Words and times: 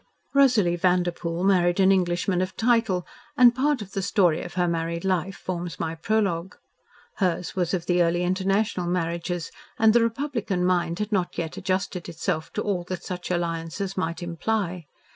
Rosalie 0.33 0.77
Vanderpoel 0.77 1.43
married 1.43 1.79
an 1.79 1.91
Englishman 1.91 2.41
of 2.41 2.57
title, 2.57 3.05
and 3.37 3.53
part 3.53 3.83
of 3.83 3.91
the 3.91 4.01
story 4.01 4.41
of 4.41 4.55
her 4.55 4.67
married 4.67 5.05
life 5.05 5.35
forms 5.35 5.79
my 5.79 5.93
prologue. 5.93 6.57
Hers 7.17 7.55
was 7.55 7.71
of 7.75 7.85
the 7.85 8.01
early 8.01 8.23
international 8.23 8.87
marriages, 8.87 9.51
and 9.77 9.93
the 9.93 10.01
republican 10.01 10.65
mind 10.65 10.97
had 10.97 11.11
not 11.11 11.37
yet 11.37 11.55
adjusted 11.55 12.09
itself 12.09 12.51
to 12.53 12.63
all 12.63 12.83
that 12.85 13.03
such 13.03 13.29
alliances 13.29 13.95
might 13.95 14.23
imply. 14.23 14.87